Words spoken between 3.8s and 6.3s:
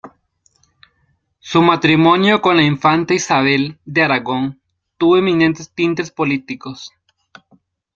de Aragón tuvo eminentes tintes